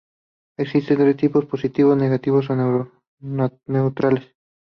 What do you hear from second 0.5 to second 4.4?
Existen tres tipos, positivos, negativos o neutrales.